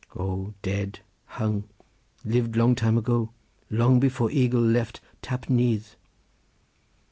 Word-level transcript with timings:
"Oh, 0.15 0.55
dead, 0.63 1.01
hung. 1.27 1.65
Lived 2.25 2.55
long 2.55 2.73
time 2.73 2.97
ago; 2.97 3.29
long 3.69 3.99
before 3.99 4.31
eagle 4.31 4.59
left 4.59 4.99
Tap 5.21 5.45
Nyth." 5.47 5.95